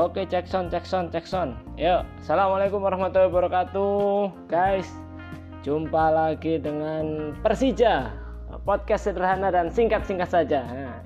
[0.00, 1.60] Oke, Jackson, Jackson, Jackson.
[1.76, 4.88] Yuk, assalamualaikum warahmatullahi wabarakatuh, guys.
[5.60, 8.08] Jumpa lagi dengan Persija,
[8.64, 10.64] podcast sederhana dan singkat-singkat saja.
[10.64, 11.04] Nah,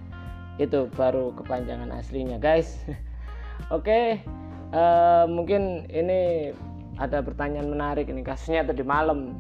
[0.62, 2.86] itu baru kepanjangan aslinya, guys.
[3.74, 4.22] Oke,
[4.70, 6.54] uh, mungkin ini
[6.94, 9.34] ada pertanyaan menarik ini kasusnya tadi malam.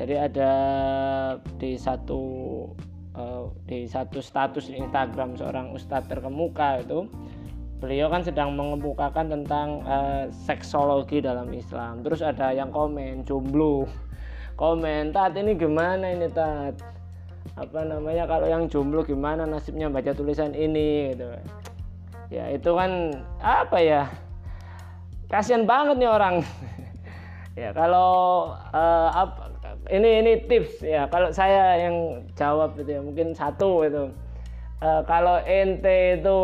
[0.00, 0.52] Jadi ada
[1.60, 2.20] di satu
[3.12, 7.04] uh, di satu status Instagram seorang ustadz terkemuka itu
[7.80, 12.04] beliau kan sedang mengemukakan tentang uh, seksologi dalam Islam.
[12.04, 13.88] Terus ada yang komen jomblo.
[14.60, 16.76] Komen tat ini gimana ini tat?
[17.56, 21.16] Apa namanya kalau yang jomblo gimana nasibnya baca tulisan ini?
[21.16, 21.24] Gitu.
[22.30, 24.02] Ya itu kan apa ya
[25.32, 26.36] kasihan banget nih orang.
[27.58, 29.52] Ya kalau uh, apa,
[29.90, 31.10] ini ini tips ya.
[31.10, 34.08] Kalau saya yang jawab itu ya mungkin satu itu
[34.80, 36.38] uh, kalau ente itu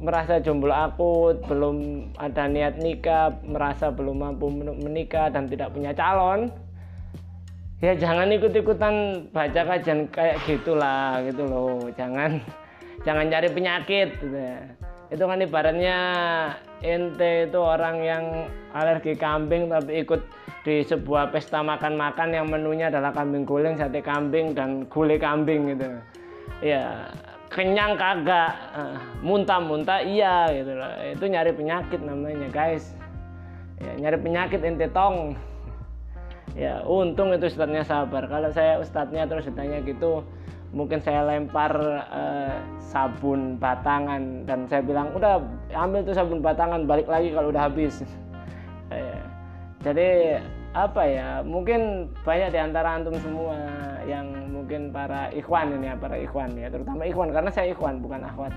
[0.00, 6.50] merasa jomblo akut, belum ada niat nikah, merasa belum mampu menikah dan tidak punya calon,
[7.82, 11.90] ya jangan ikut-ikutan baca kajian kayak gitulah gitu loh.
[11.98, 12.40] Jangan
[13.06, 14.62] jangan cari penyakit gitu ya.
[15.12, 15.98] Itu kan ibaratnya
[16.80, 18.24] ente itu orang yang
[18.72, 20.24] alergi kambing tapi ikut
[20.62, 25.90] di sebuah pesta makan-makan yang menunya adalah kambing guling, sate kambing dan gulai kambing gitu.
[26.62, 27.10] Ya,
[27.52, 28.56] kenyang kagak.
[28.72, 30.90] Uh, muntah-muntah iya gitu loh.
[31.12, 32.96] Itu nyari penyakit namanya guys.
[33.78, 35.36] Ya, nyari penyakit ente tong.
[36.56, 38.24] Ya untung itu ustadznya sabar.
[38.26, 40.24] Kalau saya ustadznya terus ditanya gitu
[40.72, 41.72] mungkin saya lempar
[42.08, 44.48] uh, sabun batangan.
[44.48, 45.44] Dan saya bilang udah
[45.76, 48.00] ambil tuh sabun batangan balik lagi kalau udah habis.
[48.88, 49.20] Ya.
[49.86, 50.40] jadi
[50.72, 53.60] apa ya mungkin banyak di antara antum semua
[54.08, 58.24] yang mungkin para ikhwan ini ya para ikhwan ya terutama ikhwan karena saya ikhwan bukan
[58.24, 58.52] akhwat.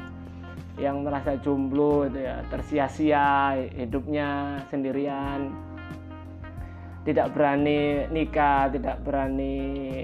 [0.76, 5.56] Yang merasa jomblo itu ya tersia-sia hidupnya sendirian
[7.08, 9.56] tidak berani nikah tidak berani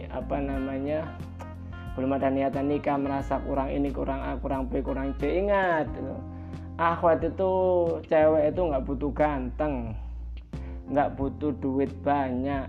[0.07, 1.03] apa namanya
[1.99, 5.43] belum ada niatan nikah merasa kurang ini kurang A kurang B kurang C.
[5.43, 6.15] Ingat itu
[6.79, 7.51] akhwat itu
[8.07, 9.91] cewek itu nggak butuh ganteng
[10.91, 12.67] nggak butuh duit banyak.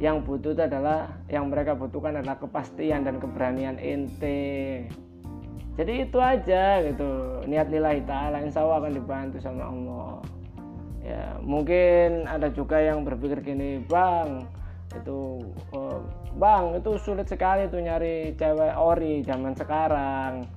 [0.00, 4.86] Yang butuh itu adalah yang mereka butuhkan adalah kepastian dan keberanian ente
[5.78, 7.38] jadi itu aja gitu.
[7.46, 10.18] Niat nilai ta'ala insya Allah akan dibantu sama Allah.
[11.06, 14.42] Ya mungkin ada juga yang berpikir gini bang
[14.90, 15.38] itu
[15.70, 16.02] oh,
[16.34, 20.50] bang itu sulit sekali tuh nyari cewek ori zaman sekarang.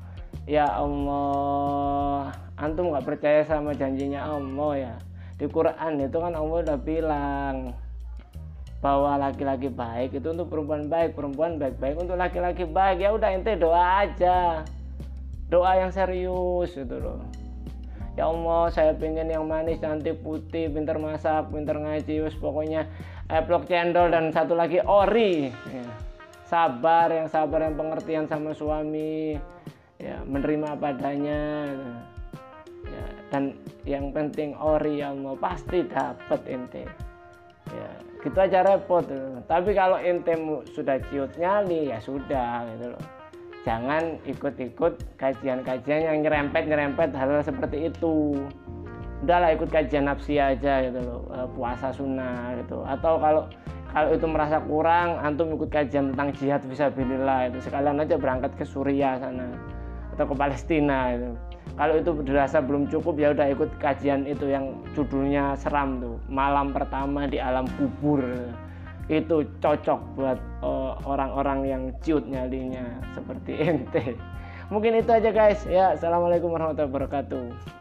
[0.50, 4.94] Ya Allah antum nggak percaya sama janjinya Allah ya
[5.42, 7.74] di Quran itu kan Allah udah bilang
[8.78, 13.02] bahwa laki-laki baik itu untuk perempuan baik perempuan baik-baik untuk laki-laki baik.
[13.02, 14.62] Ya udah ente doa aja.
[15.50, 17.26] Doa yang serius itu loh.
[18.14, 22.86] Ya Allah saya pengen yang manis cantik putih pintar masak pintar ngaji us pokoknya
[23.26, 25.50] eplok cendol dan satu lagi ori.
[25.74, 25.90] Ya.
[26.46, 29.42] sabar yang sabar yang pengertian sama suami.
[29.98, 32.21] Ya menerima padanya ya,
[33.32, 33.56] dan
[33.88, 36.84] yang penting ori mau pasti dapat ente.
[37.72, 37.90] Ya
[38.22, 39.08] gitu aja repot.
[39.48, 40.36] Tapi kalau ente
[40.76, 43.04] sudah ciut nyali ya sudah gitu loh.
[43.62, 48.36] Jangan ikut-ikut kajian-kajian yang nyerempet-nyerempet hal, hal seperti itu.
[49.22, 51.22] Udahlah ikut kajian nafsi aja gitu loh.
[51.32, 52.84] Eh, puasa sunnah gitu.
[52.84, 53.46] Atau kalau
[53.92, 58.56] kalau itu merasa kurang antum ikut kajian tentang jihad bisa bilillah itu sekalian aja berangkat
[58.56, 59.52] ke Suriah sana
[60.16, 61.32] atau ke Palestina itu.
[61.80, 66.18] Kalau itu dirasa belum cukup ya udah ikut kajian itu yang judulnya seram tuh.
[66.28, 68.22] Malam pertama di alam kubur.
[69.08, 72.86] Itu cocok buat eh, orang-orang uh, yang ciut nyalinya
[73.16, 74.16] seperti ente.
[74.72, 75.64] Mungkin itu aja guys.
[75.68, 77.81] Ya assalamualaikum warahmatullahi wabarakatuh